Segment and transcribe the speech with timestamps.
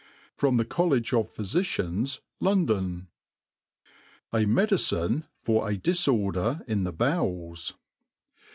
[0.35, 3.09] From the College of Phyfici^ns, London.
[4.33, 7.75] jt Medicine for a Difirder in the Bowels.